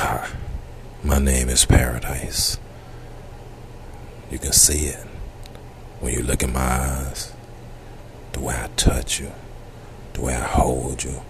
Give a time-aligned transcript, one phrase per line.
[0.00, 0.28] Hi,
[1.02, 2.56] my name is Paradise.
[4.30, 5.04] You can see it
[5.98, 7.32] when you look in my eyes,
[8.30, 9.32] the way I touch you,
[10.12, 11.20] the way I hold you,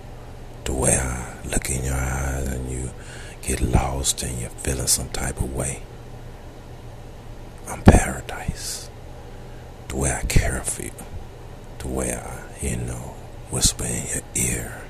[0.64, 2.90] the way I look in your eyes and you
[3.40, 5.82] get lost and you're feeling some type of way.
[7.68, 8.90] I'm paradise.
[9.88, 10.92] The way I care for you,
[11.78, 13.14] the way I, you know,
[13.50, 14.82] whisper in your ear,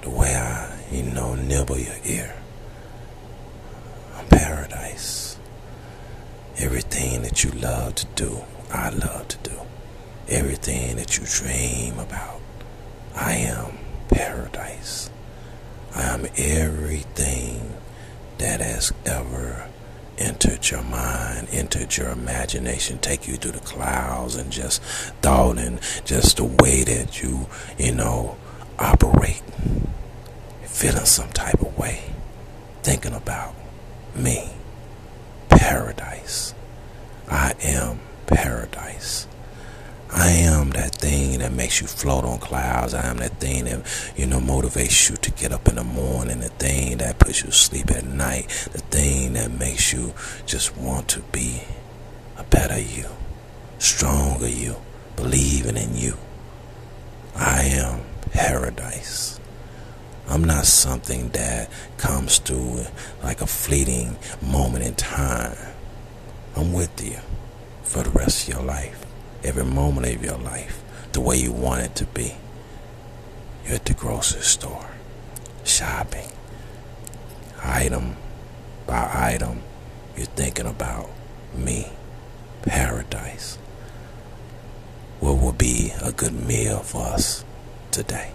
[0.00, 2.41] the way I, you know, nibble your ear.
[4.42, 5.38] Paradise.
[6.58, 8.42] Everything that you love to do,
[8.72, 9.56] I love to do.
[10.28, 12.40] Everything that you dream about,
[13.14, 13.78] I am
[14.08, 15.10] paradise.
[15.94, 17.72] I am everything
[18.38, 19.68] that has ever
[20.18, 24.82] entered your mind, entered your imagination, take you through the clouds and just
[25.22, 27.46] thought and just the way that you,
[27.78, 28.36] you know,
[28.76, 29.42] operate,
[30.64, 32.02] feeling some type of way,
[32.82, 33.54] thinking about
[34.14, 34.50] me,
[35.48, 36.54] paradise.
[37.28, 39.26] I am paradise.
[40.14, 42.92] I am that thing that makes you float on clouds.
[42.92, 46.40] I am that thing that, you know, motivates you to get up in the morning.
[46.40, 48.48] The thing that puts you to sleep at night.
[48.72, 50.12] The thing that makes you
[50.44, 51.62] just want to be
[52.36, 53.06] a better you,
[53.78, 54.76] stronger you,
[55.16, 56.18] believing in you.
[57.34, 59.40] I am paradise.
[60.28, 62.84] I'm not something that comes through
[63.22, 65.56] like a fleeting moment in time.
[66.56, 67.18] I'm with you
[67.82, 69.04] for the rest of your life
[69.44, 72.34] every moment of your life the way you want it to be.
[73.64, 74.90] You're at the grocery store,
[75.64, 76.28] shopping,
[77.62, 78.16] item
[78.86, 79.62] by item.
[80.16, 81.10] You're thinking about
[81.54, 81.88] me,
[82.62, 83.58] paradise.
[85.20, 87.44] What will be a good meal for us
[87.90, 88.32] today?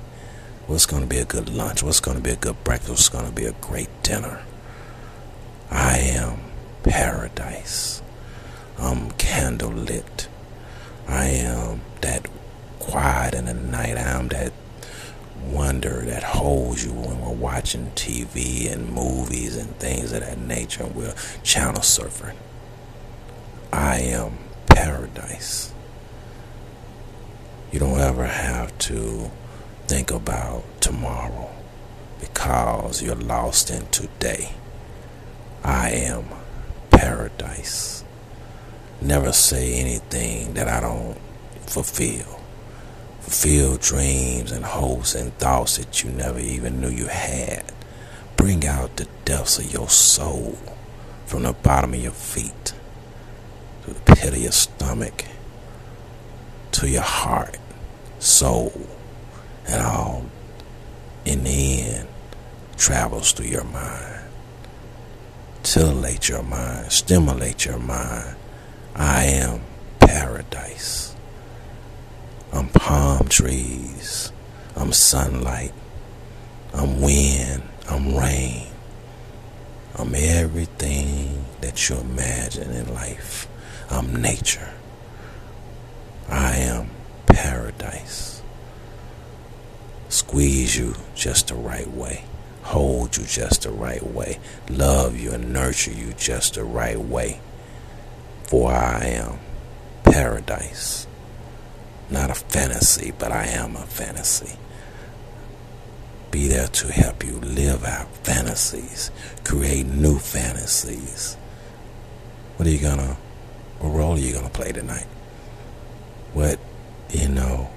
[0.67, 1.81] What's going to be a good lunch?
[1.81, 2.89] What's going to be a good breakfast?
[2.89, 4.43] What's going to be a great dinner?
[5.71, 6.41] I am
[6.83, 8.01] paradise.
[8.77, 10.27] I'm candlelit.
[11.07, 12.27] I am that
[12.79, 13.95] quiet in the night.
[13.95, 14.51] I am that
[15.41, 20.83] wonder that holds you when we're watching TV and movies and things of that nature.
[20.83, 22.35] And We're channel surfing.
[23.71, 25.71] I am paradise.
[27.71, 29.31] You don't ever have to
[29.87, 31.49] think about tomorrow
[32.19, 34.51] because you're lost in today.
[35.63, 36.25] I am
[36.91, 38.03] paradise.
[39.01, 41.17] Never say anything that I don't
[41.67, 42.39] fulfill.
[43.21, 47.63] Fulfill dreams and hopes and thoughts that you never even knew you had.
[48.35, 50.57] Bring out the depths of your soul
[51.25, 52.73] from the bottom of your feet
[53.83, 55.25] to the pit of your stomach
[56.77, 57.57] to your heart,
[58.19, 58.87] soul,
[59.67, 60.25] and all
[61.25, 62.07] in the end
[62.77, 64.23] travels through your mind.
[65.63, 68.37] Titillate your mind, stimulate your mind
[68.97, 69.61] I am
[69.99, 71.15] paradise.
[72.51, 74.31] I'm palm trees.
[74.75, 75.73] I'm sunlight.
[76.73, 77.61] I'm wind.
[77.87, 78.65] I'm rain.
[79.95, 83.47] I'm everything that you imagine in life.
[83.91, 84.73] I'm nature.
[86.27, 86.89] I am
[87.27, 88.36] paradise.
[90.27, 92.25] Squeeze you just the right way.
[92.63, 94.39] Hold you just the right way.
[94.69, 97.39] Love you and nurture you just the right way
[98.43, 99.39] for I am
[100.03, 101.07] paradise.
[102.09, 104.57] Not a fantasy, but I am a fantasy.
[106.31, 109.11] Be there to help you live out fantasies,
[109.43, 111.35] create new fantasies.
[112.55, 113.17] What are you gonna,
[113.79, 115.07] what role are you gonna play tonight?
[116.33, 116.59] What,
[117.11, 117.69] you know,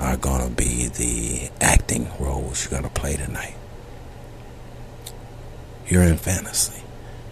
[0.00, 3.54] are gonna be the acting roles you're gonna play tonight?
[5.86, 6.82] You're in fantasy.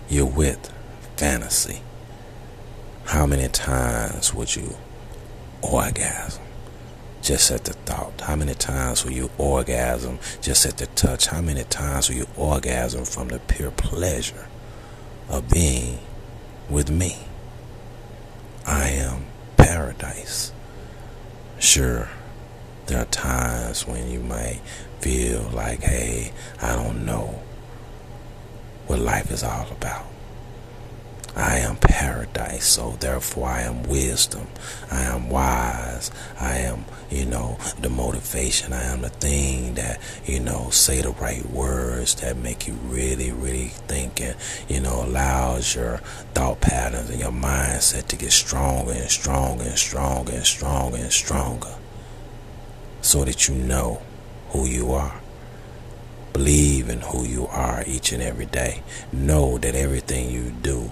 [0.09, 0.71] You're with
[1.17, 1.81] fantasy.
[3.07, 4.77] How many times would you
[5.63, 6.43] orgasm
[7.23, 8.21] just at the thought?
[8.21, 11.29] How many times will you orgasm just at the touch?
[11.29, 14.47] How many times will you orgasm from the pure pleasure
[15.31, 16.01] of being
[16.69, 17.17] with me?
[18.67, 19.25] I am
[19.57, 20.53] paradise.
[21.59, 22.09] Sure,
[22.89, 24.61] there are times when you might
[25.01, 26.33] feel like, hey,
[26.63, 27.43] I don't know
[28.87, 30.07] what life is all about.
[31.37, 34.47] I am paradise, so therefore I am wisdom.
[34.91, 36.11] I am wise.
[36.41, 38.73] I am, you know, the motivation.
[38.73, 43.31] I am the thing that, you know, say the right words that make you really,
[43.31, 44.35] really think and,
[44.67, 45.99] you know, allows your
[46.33, 51.13] thought patterns and your mindset to get stronger and stronger and stronger and stronger and
[51.13, 51.75] stronger
[53.01, 54.03] so that you know
[54.51, 55.21] who you are.
[56.33, 58.83] Believe in who you are each and every day.
[59.13, 60.91] Know that everything you do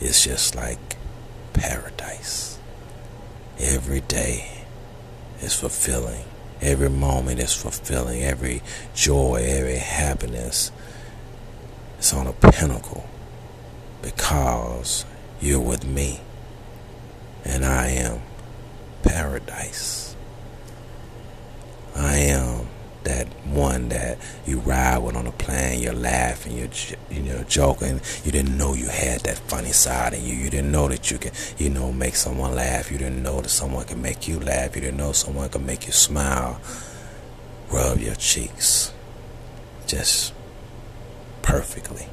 [0.00, 0.96] is just like
[1.52, 2.58] paradise.
[3.58, 4.64] Every day
[5.40, 6.24] is fulfilling.
[6.60, 8.22] Every moment is fulfilling.
[8.22, 8.62] Every
[8.94, 10.72] joy, every happiness
[11.98, 13.06] is on a pinnacle
[14.02, 15.04] because
[15.40, 16.20] you're with me
[17.44, 18.20] and I am
[19.02, 20.14] paradise.
[21.96, 22.68] I am
[23.04, 26.68] that one that you ride with on a plane, you're laughing, you're
[27.10, 28.00] you know joking.
[28.24, 30.34] You didn't know you had that funny side in you.
[30.34, 32.90] You didn't know that you can you know make someone laugh.
[32.90, 34.74] You didn't know that someone can make you laugh.
[34.74, 36.60] You didn't know someone can make you smile.
[37.70, 38.92] Rub your cheeks,
[39.86, 40.32] just
[41.42, 42.06] perfectly,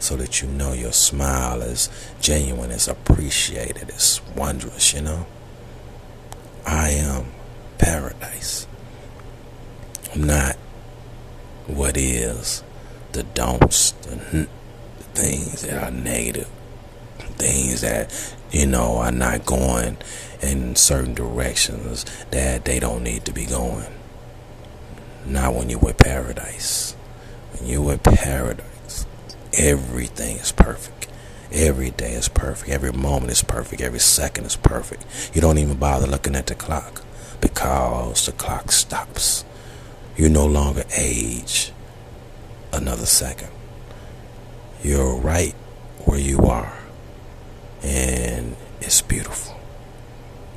[0.00, 1.88] so that you know your smile is
[2.20, 4.92] genuine, is appreciated, is wondrous.
[4.92, 5.26] You know,
[6.66, 7.21] I am.
[10.14, 10.56] I'm not
[11.66, 12.62] what is,
[13.12, 14.46] the don'ts, the
[15.14, 16.50] things that are negative,
[17.38, 19.96] things that, you know, are not going
[20.42, 23.86] in certain directions that they don't need to be going.
[25.24, 26.94] Not when you're with paradise.
[27.52, 29.06] When you're with paradise,
[29.54, 31.08] everything is perfect.
[31.50, 32.70] Every day is perfect.
[32.70, 33.80] Every moment is perfect.
[33.80, 35.06] Every second is perfect.
[35.34, 37.02] You don't even bother looking at the clock
[37.40, 39.41] because the clock stops
[40.16, 41.72] you no longer age
[42.72, 43.48] another second.
[44.82, 45.54] You're right
[46.04, 46.78] where you are.
[47.82, 49.58] And it's beautiful.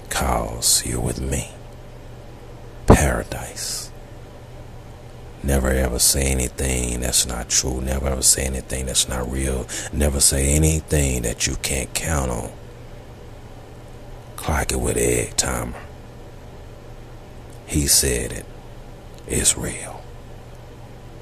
[0.10, 1.52] Cause you're with me.
[2.88, 3.92] Paradise.
[5.44, 7.80] Never ever say anything that's not true.
[7.81, 9.68] Never ever say anything that's not real.
[9.94, 12.52] Never say anything that you can't count on.
[14.36, 15.80] Clock it with egg timer.
[17.68, 18.46] He said it
[19.27, 20.01] is real.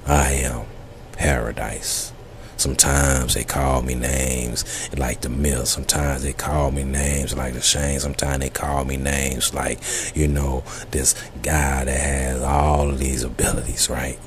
[0.05, 0.65] I am
[1.13, 2.11] paradise.
[2.57, 5.65] Sometimes they call me names like the mill.
[5.65, 7.99] Sometimes they call me names like the Shane.
[7.99, 9.79] Sometimes they call me names like,
[10.15, 14.19] you know, this guy that has all of these abilities, right?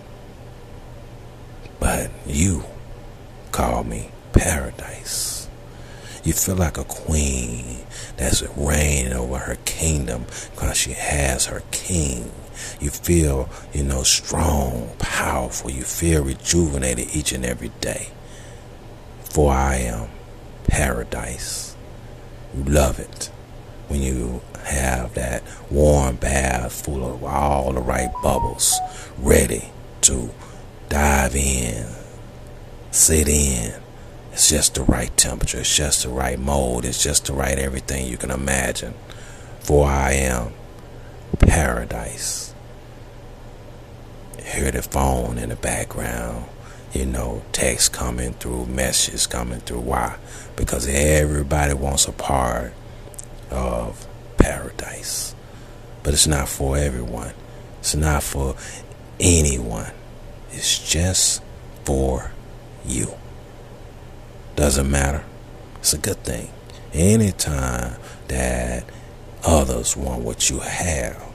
[1.78, 2.64] But you
[3.52, 5.48] call me paradise.
[6.24, 7.86] You feel like a queen
[8.16, 12.32] that's reigning over her kingdom because she has her king.
[12.80, 15.70] You feel, you know, strong, powerful.
[15.70, 18.08] You feel rejuvenated each and every day.
[19.24, 20.08] For I am
[20.64, 21.76] paradise.
[22.56, 23.30] You love it
[23.88, 28.78] when you have that warm bath full of all the right bubbles,
[29.18, 29.70] ready
[30.02, 30.30] to
[30.88, 31.86] dive in,
[32.90, 33.74] sit in.
[34.32, 35.60] It's just the right temperature.
[35.60, 36.84] It's just the right mold.
[36.84, 38.94] It's just the right everything you can imagine.
[39.60, 40.52] For I am
[41.36, 42.54] paradise.
[44.42, 46.46] Hear the phone in the background,
[46.92, 49.80] you know, text coming through, messages coming through.
[49.80, 50.16] Why?
[50.54, 52.72] Because everybody wants a part
[53.50, 54.06] of
[54.38, 55.34] paradise.
[56.02, 57.32] But it's not for everyone.
[57.80, 58.54] It's not for
[59.18, 59.90] anyone.
[60.52, 61.42] It's just
[61.84, 62.30] for
[62.84, 63.14] you.
[64.54, 65.24] Doesn't matter.
[65.80, 66.50] It's a good thing.
[66.92, 67.96] Anytime
[68.28, 68.84] that
[69.44, 71.25] others want what you have,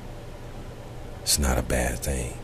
[1.22, 2.38] it's not a bad thing.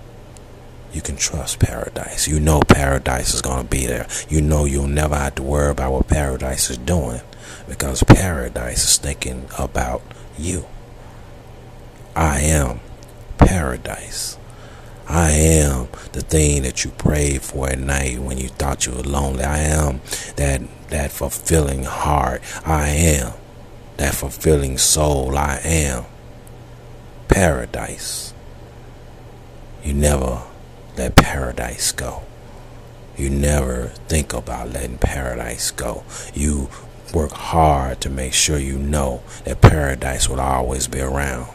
[0.94, 2.28] You can trust paradise.
[2.28, 4.08] You know paradise is going to be there.
[4.30, 7.22] You know you'll never have to worry about what paradise is doing
[7.68, 10.02] because paradise is thinking about
[10.38, 10.66] you.
[12.16, 12.80] I am
[13.38, 14.38] paradise.
[15.08, 19.04] I am the thing that you prayed for at night when you thought you were
[19.04, 19.44] lonely.
[19.44, 20.02] I am
[20.36, 22.42] that that fulfilling heart.
[22.66, 23.34] I am
[23.98, 25.38] that fulfilling soul.
[25.38, 26.06] I am
[27.28, 28.34] paradise.
[29.88, 30.44] You never
[30.98, 32.24] let paradise go.
[33.16, 36.04] You never think about letting paradise go.
[36.34, 36.70] You
[37.14, 41.46] work hard to make sure you know that paradise will always be around.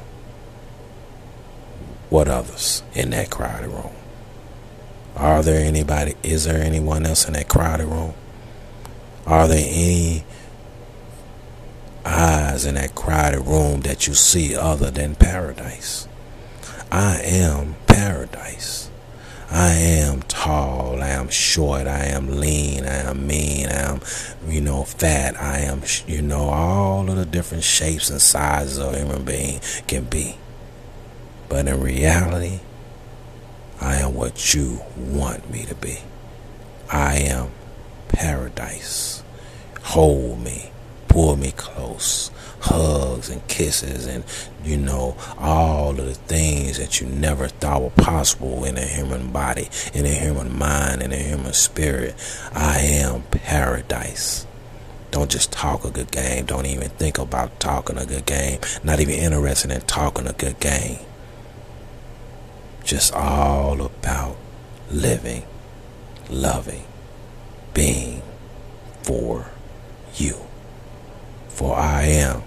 [2.08, 3.92] What others in that crowded room?
[5.14, 6.14] Are there anybody?
[6.22, 8.14] Is there anyone else in that crowded room?
[9.26, 10.24] Are there any
[12.06, 16.08] eyes in that crowded room that you see other than paradise?
[16.92, 18.90] I am paradise.
[19.48, 24.00] I am tall, I am short, I am lean, I am mean, I am,
[24.48, 28.94] you know, fat, I am, you know, all of the different shapes and sizes of
[28.94, 30.36] a human being can be.
[31.48, 32.58] But in reality,
[33.80, 35.98] I am what you want me to be.
[36.90, 37.50] I am
[38.08, 39.22] paradise.
[39.82, 40.71] Hold me,
[41.12, 44.24] pull me close, hugs and kisses, and
[44.64, 49.30] you know, all of the things that you never thought were possible in a human
[49.30, 52.14] body, in a human mind, in a human spirit.
[52.54, 54.46] I am paradise.
[55.10, 56.46] Don't just talk a good game.
[56.46, 58.60] Don't even think about talking a good game.
[58.82, 60.98] Not even interested in talking a good game.
[62.84, 64.38] Just all about
[64.90, 65.42] living,
[66.30, 66.84] loving,
[67.74, 68.22] being
[69.02, 69.48] for
[70.14, 70.36] you.
[71.62, 72.42] For I am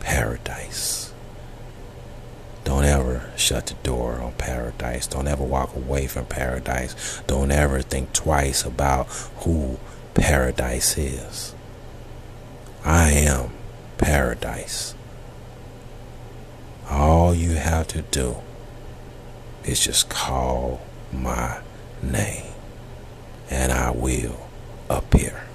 [0.00, 1.12] paradise.
[2.64, 5.06] Don't ever shut the door on paradise.
[5.06, 7.20] Don't ever walk away from paradise.
[7.26, 9.08] Don't ever think twice about
[9.40, 9.78] who
[10.14, 11.54] paradise is.
[12.86, 13.50] I am
[13.98, 14.94] paradise.
[16.88, 18.36] All you have to do
[19.62, 20.80] is just call
[21.12, 21.60] my
[22.02, 22.54] name
[23.50, 24.48] and I will
[24.88, 25.45] appear.